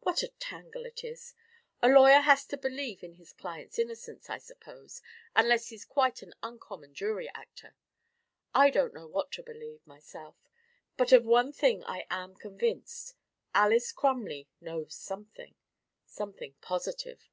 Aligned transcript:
What 0.00 0.22
a 0.22 0.28
tangle 0.28 0.84
it 0.84 1.02
is! 1.02 1.32
A 1.80 1.88
lawyer 1.88 2.20
has 2.20 2.44
to 2.48 2.58
believe 2.58 3.02
in 3.02 3.14
his 3.14 3.32
client's 3.32 3.78
innocence, 3.78 4.28
I 4.28 4.36
suppose, 4.36 5.00
unless 5.34 5.68
he's 5.68 5.86
quite 5.86 6.20
an 6.20 6.34
uncommon 6.42 6.92
jury 6.92 7.30
actor. 7.32 7.74
I 8.54 8.68
don't 8.68 8.92
know 8.92 9.06
what 9.06 9.32
to 9.32 9.42
believe, 9.42 9.86
myself. 9.86 10.36
But 10.98 11.12
of 11.12 11.24
one 11.24 11.54
thing 11.54 11.84
I 11.84 12.04
am 12.10 12.34
convinced: 12.34 13.14
Alys 13.54 13.90
Crumley 13.92 14.46
knows 14.60 14.94
something 14.94 15.54
something 16.04 16.52
positive." 16.60 17.30